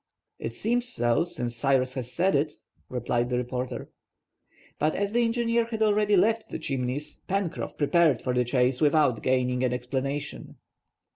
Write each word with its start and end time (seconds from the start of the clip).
"It 0.39 0.53
seems 0.55 0.87
so, 0.89 1.25
since 1.25 1.55
Cyrus 1.55 1.93
has 1.93 2.11
said 2.11 2.33
it," 2.33 2.53
replied 2.89 3.29
the 3.29 3.37
reporter. 3.37 3.91
But 4.79 4.95
as 4.95 5.13
the 5.13 5.23
engineer 5.23 5.65
had 5.65 5.83
already 5.83 6.17
left 6.17 6.49
the 6.49 6.57
Chimneys, 6.57 7.21
Pencroff 7.29 7.77
prepared 7.77 8.19
for 8.19 8.33
the 8.33 8.43
chase 8.43 8.81
without 8.81 9.21
gaining 9.21 9.63
an 9.63 9.73
explanation. 9.73 10.55